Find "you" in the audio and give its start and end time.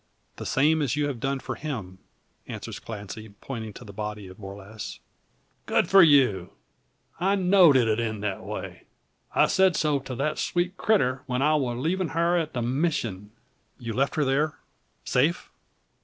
0.95-1.05, 6.01-6.53, 13.77-13.93